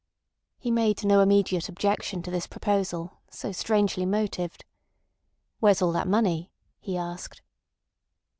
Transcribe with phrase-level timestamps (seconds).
[0.57, 4.65] He made no immediate objection to this proposal, so strangely motived.
[5.59, 7.43] "Where's all that money?" he asked.